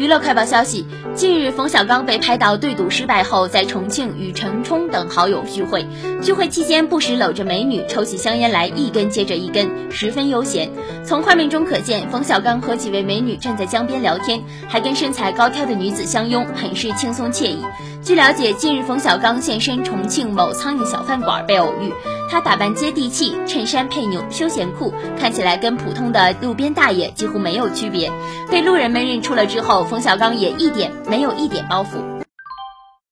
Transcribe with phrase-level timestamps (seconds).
[0.00, 5.86] 娱乐快报消息：近日，冯小刚被拍到对赌失败后，在重庆与陈冲等好友聚会。
[6.22, 10.70] 聚会期间，不时搂着美女，抽起香烟来一根接着一根，十分悠闲。
[11.04, 17.58] 从画面中可见，冯小刚和几位美女站在江边聊天，还跟身材高挑的女子相拥，很是轻松惬意。
[18.10, 21.94] 据了解，近日冯小刚现身重庆某苍蝇小饭馆被偶遇，
[22.28, 28.10] 他打扮接地气，衬衫配牛休闲裤，看起来跟普通的路边大爷几乎没有区别。
[28.50, 32.09] 被路人们认出了之后，冯小刚也一点没有一点包袱。